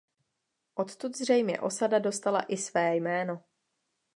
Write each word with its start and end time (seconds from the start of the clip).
Odtud 0.75 1.15
zřejmě 1.17 1.59
osada 1.61 1.99
dostala 1.99 2.41
i 2.41 2.57
své 2.57 2.95
jméno. 2.95 3.43